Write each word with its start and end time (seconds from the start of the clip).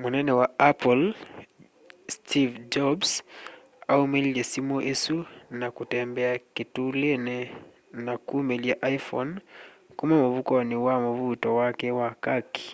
munene 0.00 0.32
wa 0.40 0.46
apple 0.70 1.04
steve 2.14 2.54
jobs 2.72 3.10
aumililye 3.92 4.42
simu 4.50 4.76
isu 4.92 5.16
na 5.60 5.66
kutembea 5.76 6.32
kitulini 6.54 7.38
na 8.04 8.12
kumilya 8.26 8.74
iphone 8.96 9.32
kuma 9.96 10.14
mfukoni 10.26 10.76
wa 10.86 10.94
mvuuto 11.04 11.48
wake 11.58 11.88
wa 11.98 12.10
kaki 12.24 12.68